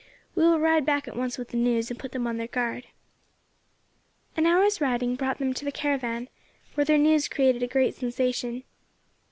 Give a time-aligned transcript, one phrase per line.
[0.33, 2.87] We will ride back at once with the news, and put them on their guard."
[4.35, 6.27] An hour's riding brought them to the caravan,
[6.73, 8.63] where their news created a great sensation.